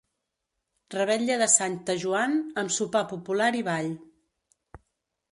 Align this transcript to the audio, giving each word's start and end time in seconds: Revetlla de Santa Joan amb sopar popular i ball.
Revetlla 0.93 1.35
de 1.41 1.47
Santa 1.55 1.95
Joan 2.03 2.33
amb 2.61 2.73
sopar 2.77 3.01
popular 3.11 3.51
i 3.59 3.61
ball. 3.69 3.91